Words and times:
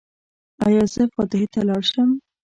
ایا 0.65 0.83
زه 0.93 1.03
فاتحې 1.13 1.47
ته 1.53 1.61
لاړ 1.69 1.81
شم؟ 1.91 2.09